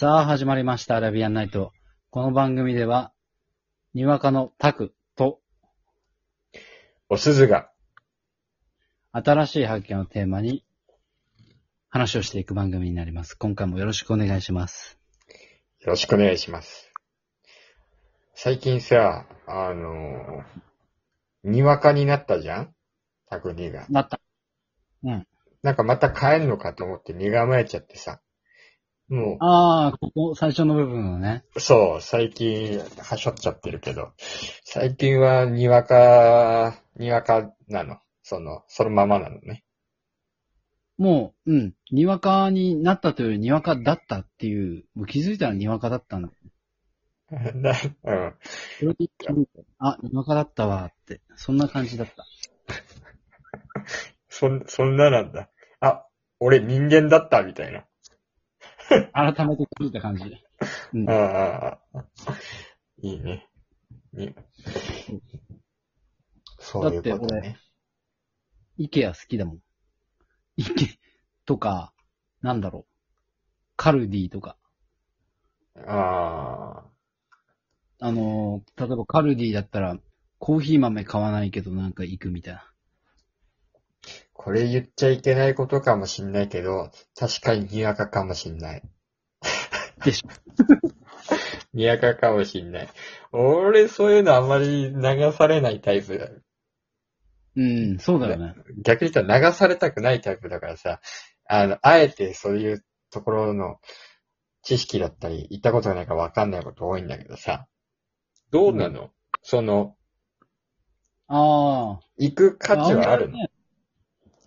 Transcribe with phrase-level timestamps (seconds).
[0.00, 1.72] さあ、始まりました、アラビアンナイト。
[2.10, 3.12] この番組では、
[3.94, 5.40] にわかのタクと、
[7.08, 7.72] お鈴が、
[9.10, 10.64] 新しい発見をテーマに、
[11.88, 13.34] 話をしていく番組になります。
[13.34, 15.00] 今回もよろしくお願いします。
[15.80, 16.92] よろしくお願いします。
[18.36, 22.74] 最近さ、あのー、にわかになったじゃん？
[23.28, 23.84] タクニが。
[23.90, 24.20] なった。
[25.64, 28.20] なんかまた帰るのかと思って身構えちゃってさ。
[29.08, 31.44] もああ、ここ、最初の部分のね。
[31.54, 34.12] う、そう、最近、はしょっちゃってるけど、
[34.64, 37.98] 最近はにわか、にわかなの。
[38.22, 39.64] その、そのままなのね。
[40.98, 46.30] もう、うん、にわかになったというよりにわかだったっていう、もう気づいたらにわかだったん だ。
[47.54, 47.72] な
[48.04, 48.34] うん。
[48.78, 52.24] それで気づいたあ、にわかだったわって、そんな感じだった。
[54.28, 55.48] そん、そんななんだ。
[55.80, 56.04] あ、
[56.40, 57.84] 俺人間だったみたいな。
[59.12, 60.22] 改めて気づいた感じ。
[60.94, 61.10] うん。
[61.10, 61.80] ああ、
[63.02, 63.48] いいね。
[64.16, 64.34] いい
[66.58, 67.58] そういうことだってね。
[68.78, 69.58] イケア好きだもん。
[70.56, 70.98] イケ
[71.44, 71.92] とか、
[72.42, 72.84] なんだろう。
[73.76, 74.56] カルディとか。
[75.86, 76.84] あ
[78.00, 79.98] あのー、例えばカルディだったら、
[80.38, 82.72] コーヒー豆買わないけどなんか行くみたいな。
[84.08, 88.82] あ、これ言っちゃいけないことかもしんないけど、確かににわかかもしんない。
[90.04, 90.28] でしょ。
[91.74, 92.88] にわかかもしんない。
[93.32, 96.28] 俺、そういうのあんまり流されないタイプだ。
[97.56, 98.54] うん、そうだよね。
[98.82, 101.00] 逆に言ったら流されたくないタイプだからさ、
[101.46, 103.80] あの、あえてそういうところの
[104.62, 107.66] 知識だったり、行ったことがないからわかんないこと多いんだけどさ、
[108.50, 109.10] どうなの、
[109.42, 109.96] その、
[111.26, 112.00] ああ。
[112.16, 113.38] 行く価値はあるの？
[113.38, 113.50] ね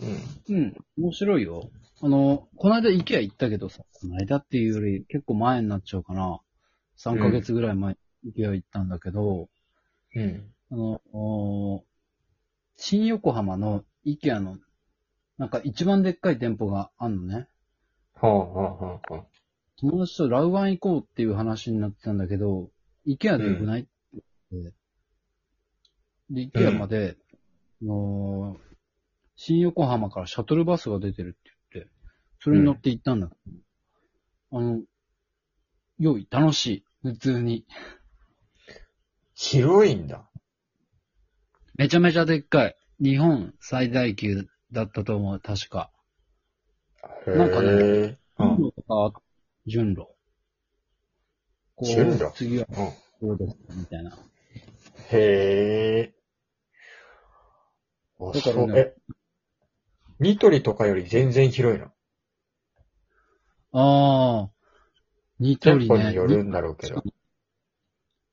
[0.00, 0.56] うん。
[0.56, 1.70] うん、面白いよ。
[2.02, 6.40] あの、この間イケア行ったけどさ、この間っていうより結構前になっちゃうかな。
[6.98, 9.48] 3ヶ月ぐらい前、イケア行ったんだけど、
[10.14, 10.52] うん。
[10.70, 11.84] あの、お
[12.76, 14.56] 新横浜のイケアの、
[15.36, 17.48] なんか一番でっかい店舗があんのね。
[18.14, 19.26] ほうほうほうほう。
[19.76, 22.70] 友達とラウワン行こうっていう話になってたんだけど、
[23.04, 23.90] イケアでよくない、って
[24.52, 24.74] 言って
[26.30, 27.16] で、イケアまで、
[27.82, 28.69] あのー
[29.42, 31.90] 新横浜からシャトルバスが出てるって言って、
[32.40, 33.34] それに乗って行ったんだけ
[34.52, 34.82] ど、あの、
[35.98, 37.64] 良い、楽しい、普通に。
[39.34, 40.28] 広いんだ。
[41.74, 42.76] めちゃめちゃでっかい。
[43.02, 45.90] 日本最大級だったと思う、確か。
[47.26, 48.18] へなんかね。
[48.38, 49.22] 順路とか、
[49.66, 50.00] 順路。
[51.76, 52.30] こう順路？
[52.34, 52.76] 次はうん。
[52.76, 54.18] こうです、みたいな。
[55.12, 56.14] へえ。
[58.34, 58.94] だからねえ、
[60.20, 61.86] ニトリとかより全然広いの。
[63.72, 64.50] ああ、
[65.38, 65.88] ニト店リね。
[65.88, 67.02] 舗によるんだろうけど。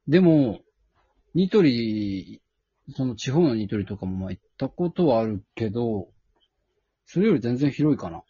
[0.07, 0.61] でも、
[1.33, 2.41] ニトリ、
[2.95, 6.09] その地方のニトリとかもまあ行ったことはあるけど、
[7.05, 8.23] それより全然広いかな。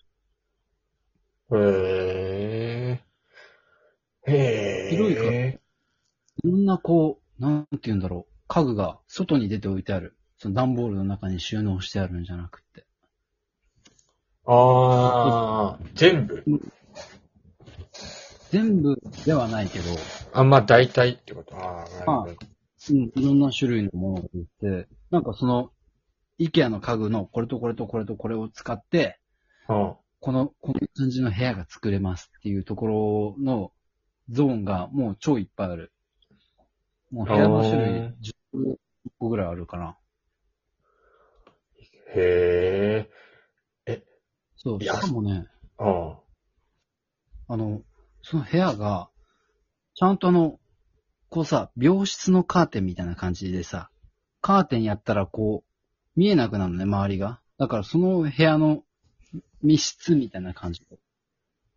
[1.51, 2.99] へ
[4.27, 4.31] え。
[4.31, 4.89] へえ。
[4.89, 5.59] 広いからい
[6.43, 10.17] ろんなこう、なんて言うんだろう、家具が外に出て置いてある。
[10.39, 12.86] その段ボールの中に収納してあるんじゃなくて。
[14.49, 16.43] ああ、全部？
[18.49, 19.85] 全部ではないけど、
[20.33, 21.53] あ、まあ大体ってこと。
[21.57, 22.35] ああ、なるほど。
[22.89, 25.71] うん、いろんな種類のものが出て、なんかその、
[26.37, 29.19] イケアの家具のこれとこれとこれとこれを使って、
[29.67, 29.93] うん。
[30.21, 33.73] この、この感じの部屋が作れますっていうところの
[34.29, 35.91] ゾーンがもう超いっぱいある。
[37.11, 38.13] もう部屋の種類あ
[38.55, 38.75] 10
[39.19, 39.97] 個ぐらいあるかな。
[42.15, 43.09] へえ。
[44.67, 45.47] そう、しかもね、
[45.79, 46.15] うん。
[47.49, 47.81] あの、
[48.21, 49.09] その部屋が、
[49.95, 50.59] ちゃんとあの、
[51.29, 53.89] こうさ、病室のカーテンみたいな感じでさ、
[54.41, 57.39] カーテンやったらこう、見えなくなるのね、周りが。
[57.57, 58.83] だからその部屋の
[59.61, 60.81] 密室みたいな感じ。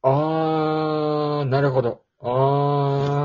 [0.03, 2.03] あー、なるほど。
[2.21, 3.20] あー。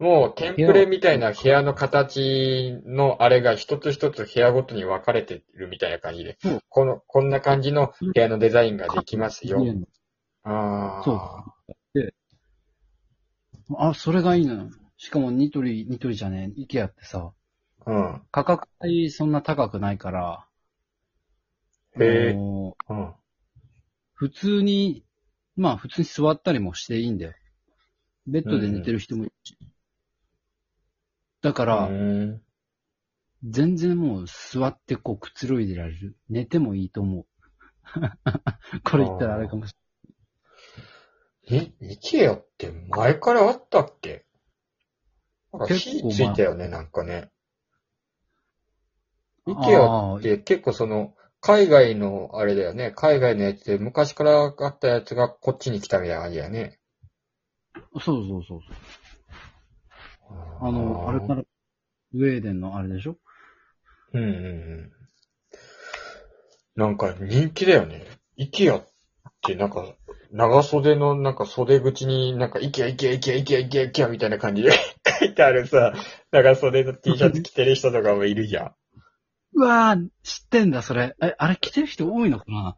[0.00, 9.62] もう、テンプレみたいな部屋の形のあれが一つ一つ部屋ごとに分かれてるみたいな感じでそう、この、こんな感じの部屋のデザインができますよ
[10.42, 11.04] あー。
[11.04, 11.12] そ
[11.94, 12.14] う
[13.76, 14.70] あ、それがいいのよ。
[14.96, 17.32] しかもニトリ、ニトリじゃねえ、イケアってさ、
[17.86, 18.22] うん。
[18.30, 20.46] 価格帯そんな高くないから、
[21.98, 23.14] へえうん。
[24.14, 25.04] 普通に、
[25.56, 27.32] まあ普通に座ったりもしていいんだよ。
[28.26, 29.56] ベッドで寝てる人もいるし。
[31.42, 32.42] だから、うん
[33.42, 36.14] 全然もう座ってこうくつろいでられる。
[36.28, 37.26] 寝てもいいと思う。
[38.84, 39.74] これ言ったらあれかもし
[41.50, 44.26] え、イケアって前からあったっけ？
[45.54, 47.30] なんか火結構前ついたよね、なんかね。
[49.46, 52.92] イケアって結構その、海外のあれだよね。
[52.94, 56.78] 海外のやつで昔からあったやつがこっちに来たみたいな感じだよね。
[58.00, 58.60] そうそうそう。
[60.60, 61.46] あの、あれから、ス
[62.14, 63.16] ウェーデンのあれでしょ？
[64.12, 64.30] うんうんう
[64.88, 64.92] ん。
[66.76, 68.06] なんか人気だよね。
[68.36, 68.88] イケアっ
[69.42, 69.94] てなんか、
[70.32, 74.70] 長袖のなんか袖口になんかイケアイケアイケアイケアイケアイケアみたいな感じで
[75.20, 75.94] 書いてあるさ、
[76.30, 78.74] 長袖の T シャツ着てる人とかもいるじゃん。
[79.54, 81.16] うわぁ、知ってんだ、それ。
[81.20, 82.76] え、あれ着てる人多いのかな？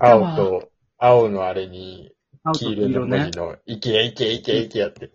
[0.00, 2.12] 青と、青のあれに
[2.54, 5.10] 黄色の文字のイケアイケアイケアイケアって。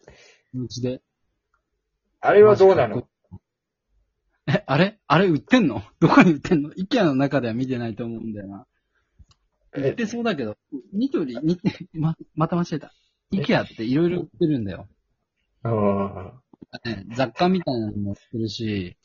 [0.53, 1.01] うちで。
[2.21, 3.07] あれはどうなの？
[4.47, 4.99] え、あれ？
[5.07, 5.83] あれ売ってんの？
[5.99, 6.71] どこに売ってんの？
[6.75, 8.65] イケアの中では見てないと思うんだよな。
[9.73, 10.55] 売ってそうだけど、
[10.93, 11.59] ニトリ、に、
[11.93, 12.93] ま、また間違えた。
[13.31, 14.87] イケアっていろいろ売ってるんだよ。
[15.63, 16.31] うん。
[16.85, 18.97] ね雑貨みたいなのも売ってるし、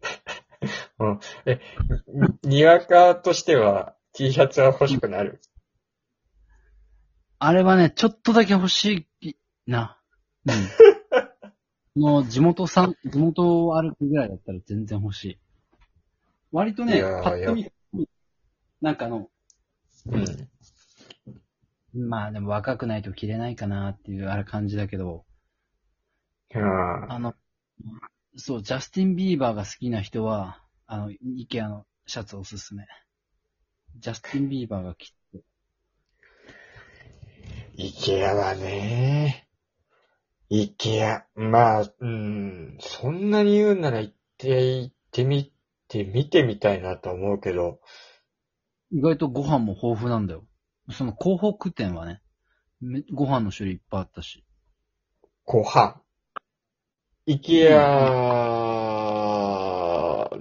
[2.44, 5.40] ににわかとしては T シャツは欲しくなる？
[7.38, 9.34] あれはね、ちょっとだけ欲しい
[9.66, 9.98] な。
[10.46, 10.54] うん。
[11.94, 15.38] もう地元さん、地元を歩くぐらいだったら全然欲しい。
[16.52, 17.70] 割とね、いやーパッと見、
[18.80, 19.28] なんかあの、
[20.06, 22.08] うん。
[22.08, 25.24] まあでも若くないと着れないかなっていうあれ感じだけど、
[26.54, 27.34] ああの、
[28.36, 32.86] そう、ジャスティン・ビーバーが好きな人は、あの、イケアのシャツおすすめ。
[33.98, 35.44] ジャスティン・ビーバーが着て、
[37.74, 39.48] イケアはね、
[40.52, 45.52] イケア、まあ、うん、そんなに言うなら行って、行ってみ
[45.86, 47.78] て、見てみたいなと思うけど、
[48.90, 50.44] 意外とご飯も豊富なんだよ。
[50.90, 52.20] その広北店はね、
[52.80, 54.44] めご飯の種類いっぱいあったし。
[55.44, 56.00] ご飯。
[57.26, 57.78] イケア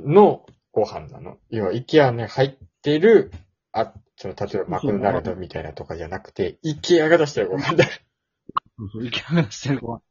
[0.03, 1.37] のご飯なの。
[1.51, 3.31] 要は、イケアに入ってる、
[3.71, 7.85] あ、その、例えばマクドナルドみたいなとかじゃなくて、イケアが出してるご飯だ。
[8.79, 10.01] そうそう、イケアが出してるご飯。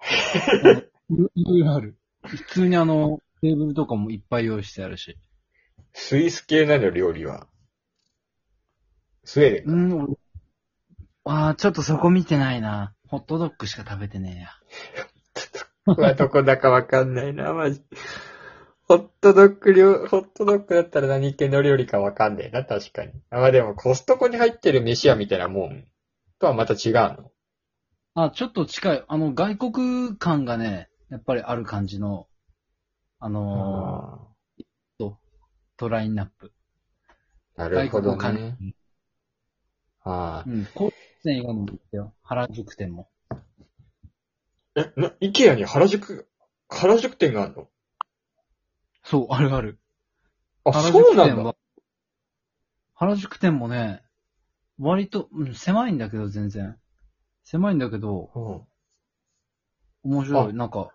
[1.34, 1.98] いろいろある。
[2.24, 5.18] 普通にあの、テーブルとかもいっぱい用意してあるし。
[5.92, 7.48] スイス系なの、料理は。
[9.24, 9.72] スウェーデンか。
[9.72, 10.14] うん、俺
[11.24, 12.94] ああ、ちょっとそこ見てないな。
[13.08, 15.94] ホットドッグしか食べてねえや。
[15.96, 17.82] これはどこだかわかんないな、マジ。
[18.88, 23.12] ホットドッグ料、ホットドッグだったら何系の料理かわかんねえな、確かに。
[23.30, 25.84] あ、まあでもコストコに入ってる飯屋みたいなもん
[26.38, 27.32] とはまた違うの？
[28.14, 29.04] あ、ちょっと近い。
[29.06, 32.28] あの、外国感がね、やっぱりある感じの、
[33.18, 35.14] あのー、
[35.76, 36.52] トラインナップ。
[37.56, 38.18] なるほどね。
[38.18, 38.74] 感。
[40.04, 40.66] ああうん。
[40.74, 40.94] 高知
[41.24, 42.14] 店以外にも行ったよ。
[42.22, 43.10] 原宿店も。
[44.74, 46.28] え、な、イケアに原宿、
[46.68, 47.68] 原宿店があるの？
[49.04, 49.78] そう、あるある。
[50.64, 51.54] あ、原そうなんだ。
[52.94, 54.02] 原宿店もね、
[54.78, 56.76] 割と、うん、狭いんだけど、全然。
[57.44, 58.66] 狭いんだけど、
[60.04, 60.12] うん。
[60.12, 60.50] 面白い。
[60.50, 60.90] あなんか、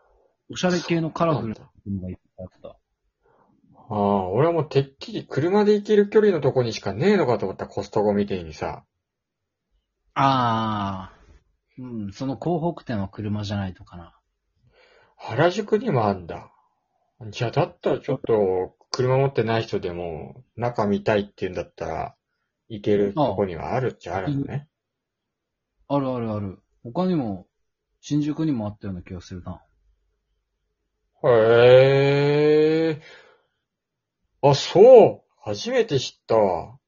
[0.49, 2.77] おしゃれ系のカラフルなのがいっぱいあった。
[3.93, 8.83] ああ、俺はもうてっきり車で行ける距離のとこにしかねえのかと思ったコストコみてえにさ。
[10.13, 11.21] ああ。
[11.77, 14.13] うん、その広北店は車じゃないとかな。
[15.17, 16.51] 原宿にもあんだ。
[17.29, 22.15] じゃあ、だったらちょっと、車持ってない人でも、中見たいって言うんだったら、
[22.71, 24.69] 行けるとこにはあるっちゃあるのね。
[25.89, 26.59] あるあるある。
[26.83, 27.47] 他にも、
[27.99, 29.61] 新宿にもあったような気がするな。
[31.23, 33.01] へえ。
[34.41, 35.31] あ、そう。
[35.41, 36.79] 初めて知ったわ。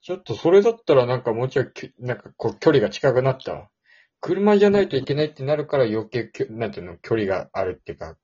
[0.00, 3.68] ちょっとそれだったらなんかもうちょいき、なんかこう距離が近くなったわ。
[4.20, 8.16] 車じゃないといけないってなるから余計なんていうの、距離があるっていうか、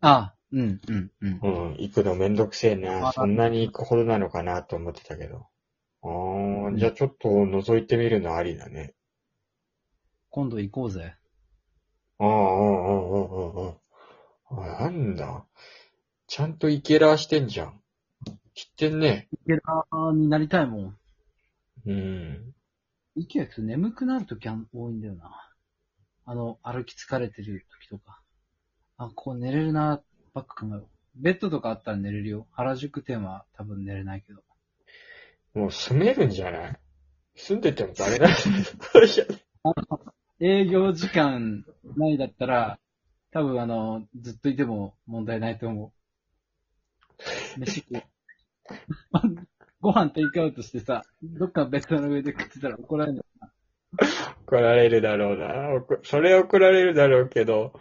[0.00, 1.40] あうん、うん、うん。
[1.42, 3.08] うん、行くのめんどくせえな。
[3.08, 5.46] あそんなに行くほどなのかなと思ってたけど。
[6.02, 8.94] ああ、んじゃあちょっと覗いてみるのありだね。
[10.30, 11.14] 今度行こうぜ。
[12.18, 12.48] ああ、ああ、ああ、
[13.38, 13.74] ああ、あ
[14.78, 14.82] あ。
[14.84, 15.46] なんだ。
[16.26, 17.80] ちゃんとイケラーしてんじゃん。
[18.54, 19.28] 知ってんね。
[19.32, 20.98] イケラーになりたいもん。
[21.86, 22.54] うん。
[23.14, 25.30] イケラって眠くなるとき多いんだよな。
[26.24, 28.20] あの、歩き疲れてる時とか。
[28.96, 30.02] あ、こう寝れるな、
[30.34, 30.88] ばっか考えよう。
[31.16, 32.46] ベッドとかあったら寝れるよ。
[32.52, 34.42] 原宿店は多分寝れないけど。
[35.54, 36.78] もう住めるんじゃない？
[37.36, 38.28] 住んでてもダメだ。
[40.40, 41.64] 営業時間
[41.96, 42.78] ないだったら、
[43.32, 45.92] 多分あの、ずっといても問題ないと思
[47.56, 47.60] う。
[47.60, 48.02] 飯食う。
[49.80, 53.24] ご飯テイクアウトしてさ、どっかベッドの上で食ってたら怒られるの。
[54.46, 55.84] 怒られるだろうな。
[56.02, 57.72] それ怒られるだろうけど、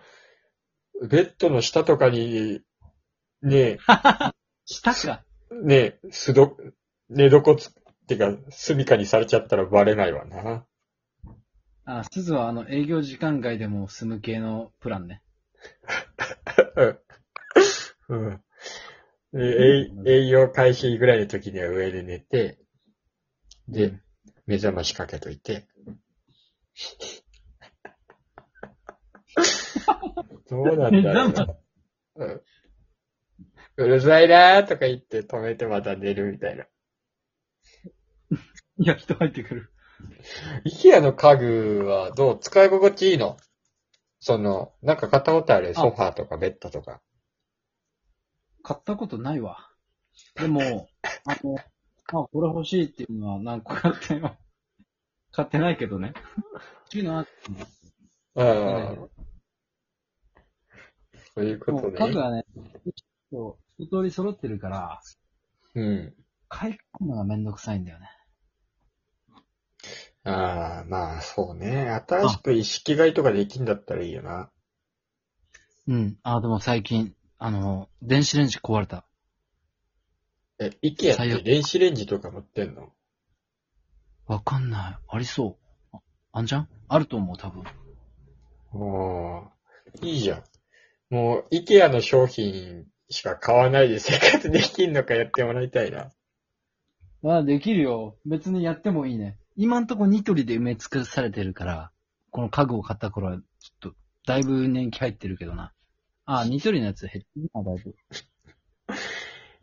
[1.08, 2.62] ベッドの下とかに、
[3.42, 3.78] ね
[4.66, 5.24] した か。
[5.52, 6.58] え、ねえ、すど、
[7.14, 7.74] 寝床つ、っ
[8.08, 10.66] てか、住処にされちゃったらバレないわな。
[11.84, 15.22] あ、鈴はあの、営業時間外でも住む系のプランね。
[18.08, 18.42] うん。
[19.34, 22.60] で営営業開始ぐらいの時には上で寝て、
[23.68, 24.00] で、
[24.46, 25.68] 目覚ましかけといて。
[30.50, 31.58] どうなんだろうな。
[32.16, 32.42] うん
[33.78, 36.66] うるさいなーとか言って止めてまた寝るみたいな。
[38.78, 39.72] いや、人入ってくる。
[40.64, 42.40] イケアの家具はどう？
[42.40, 43.38] 使い心地いいの？
[44.20, 45.74] その、なんか買ったことある？
[45.74, 47.02] ソファーとかベッドとか。
[48.64, 49.70] 買ったことないわ。
[50.36, 50.62] でも、
[51.26, 54.38] あの、あ、これ欲しいっていうのは何個買ったよ。
[55.32, 56.14] 買ってないけどね。
[56.86, 57.72] 欲しいなって思って
[58.36, 58.96] ああ。
[61.34, 61.94] そういうこもとね。
[61.94, 62.46] う家具はね、
[63.78, 65.02] 一通り揃ってるから、
[65.76, 66.16] うん。
[66.50, 68.10] 買い込むのがめんどくさいんだよね。
[70.24, 71.90] ああ、まあそうね。
[72.08, 74.52] 新しく一式買いとかできんだったらいいよな。
[75.88, 76.18] うん。
[76.22, 79.04] あ、でも最近、あの、電子レンジ壊れた。
[80.60, 82.94] え、イケアっ最悪て電子レンジとか持ってんの？
[84.28, 84.98] わかんない。
[85.08, 85.58] ありそ
[85.92, 85.98] う。
[85.98, 86.02] あ
[86.34, 86.70] あんじゃん？
[86.88, 87.64] あると思う、多分。
[88.74, 90.44] おーいいじゃん。
[91.10, 96.12] もう、イケアの商品しか買わないで生活できんのかやってもらいたいな。
[97.24, 98.18] まあ、できるよ。
[98.26, 99.40] 別にやってもいいね。
[99.62, 101.92] 今んとこニトリで埋め尽くされてるから、
[102.32, 103.94] この家具を買った頃は、ちょっと、
[104.26, 105.72] だいぶ年季入ってるけどな。
[106.26, 107.96] あ、ニトリのやつ減ってるな、だいぶ。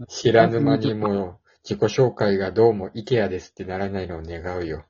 [0.07, 4.85] 知らぬ間にも自己紹介がどうも IKEA ですってならないのを願うよ。